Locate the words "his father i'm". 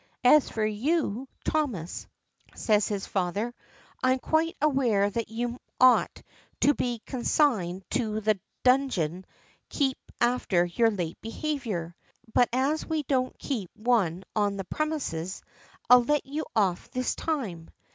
2.87-4.17